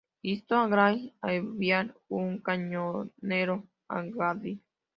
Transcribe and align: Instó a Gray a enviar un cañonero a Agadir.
Instó 0.23 0.55
a 0.55 0.67
Gray 0.67 1.13
a 1.21 1.31
enviar 1.35 1.95
un 2.07 2.39
cañonero 2.41 3.67
a 3.87 3.99
Agadir. 3.99 4.59